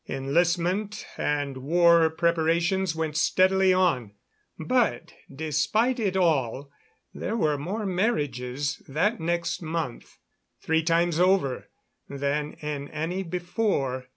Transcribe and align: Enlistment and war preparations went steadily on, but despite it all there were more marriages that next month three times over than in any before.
Enlistment 0.09 1.05
and 1.15 1.57
war 1.57 2.09
preparations 2.09 2.95
went 2.95 3.15
steadily 3.15 3.71
on, 3.71 4.11
but 4.57 5.13
despite 5.31 5.99
it 5.99 6.17
all 6.17 6.71
there 7.13 7.37
were 7.37 7.55
more 7.55 7.85
marriages 7.85 8.77
that 8.87 9.19
next 9.19 9.61
month 9.61 10.17
three 10.59 10.81
times 10.81 11.19
over 11.19 11.69
than 12.09 12.53
in 12.63 12.87
any 12.89 13.21
before. 13.21 14.07